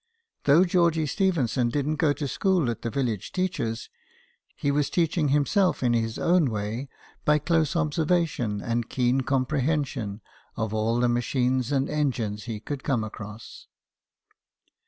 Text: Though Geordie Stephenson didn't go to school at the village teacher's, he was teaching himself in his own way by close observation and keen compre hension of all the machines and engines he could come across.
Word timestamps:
Though 0.45 0.63
Geordie 0.65 1.05
Stephenson 1.05 1.69
didn't 1.69 1.97
go 1.97 2.11
to 2.11 2.27
school 2.27 2.71
at 2.71 2.81
the 2.81 2.89
village 2.89 3.31
teacher's, 3.31 3.87
he 4.55 4.71
was 4.71 4.89
teaching 4.89 5.27
himself 5.27 5.83
in 5.83 5.93
his 5.93 6.17
own 6.17 6.49
way 6.49 6.89
by 7.23 7.37
close 7.37 7.75
observation 7.75 8.63
and 8.63 8.89
keen 8.89 9.21
compre 9.21 9.61
hension 9.61 10.21
of 10.57 10.73
all 10.73 10.99
the 10.99 11.07
machines 11.07 11.71
and 11.71 11.87
engines 11.87 12.45
he 12.45 12.59
could 12.59 12.83
come 12.83 13.03
across. 13.03 13.67